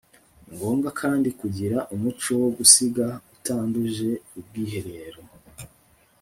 [0.47, 3.05] ni ngombwa kandi kugira umuco wo gusiga
[3.37, 5.21] utanduje ubwiherero